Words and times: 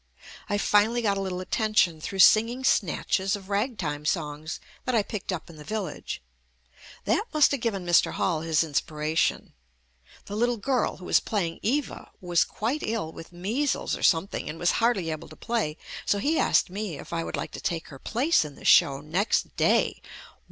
I 0.49 0.57
finally 0.57 1.03
got 1.03 1.19
a 1.19 1.21
little 1.21 1.41
attention 1.41 2.01
through 2.01 2.17
singing 2.25 2.63
JUST 2.63 2.81
ME 2.81 2.91
snatches 2.95 3.35
of 3.35 3.49
ragtime 3.51 4.03
songs 4.03 4.59
that 4.85 4.95
I 4.95 5.03
picked 5.03 5.31
up 5.31 5.47
in 5.47 5.57
the 5.57 5.63
village. 5.63 6.23
That 7.05 7.25
must 7.35 7.51
have 7.51 7.59
given 7.59 7.85
Mr. 7.85 8.13
Hall 8.13 8.41
his 8.41 8.63
inspiration. 8.63 9.53
The 10.25 10.35
little 10.35 10.57
girl, 10.57 10.97
who 10.97 11.05
was 11.05 11.19
play 11.19 11.45
ing 11.49 11.59
Eva, 11.61 12.09
was 12.19 12.43
quite 12.43 12.81
ill 12.83 13.11
with 13.11 13.31
measles 13.31 13.95
or 13.95 14.01
some 14.01 14.25
thing 14.27 14.49
and 14.49 14.57
was 14.57 14.71
hardly 14.81 15.11
able 15.11 15.29
to 15.29 15.35
play, 15.35 15.77
so 16.07 16.17
he 16.17 16.39
asked 16.39 16.71
me 16.71 16.97
if 16.97 17.13
I 17.13 17.23
would 17.23 17.37
like 17.37 17.51
to 17.51 17.61
take 17.61 17.89
her 17.89 17.99
place 17.99 18.43
in 18.43 18.55
the 18.55 18.65
show 18.65 19.01
next 19.01 19.55
day. 19.55 20.01